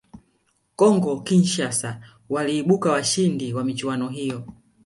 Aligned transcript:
congo 0.75 1.19
Kinshasa 1.25 2.01
waliibuka 2.29 2.91
washindi 2.91 3.53
wa 3.53 3.63
michuano 3.63 4.09
hiyo 4.09 4.43